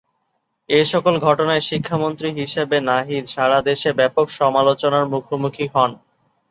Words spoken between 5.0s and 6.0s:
মুখোমুখি হন।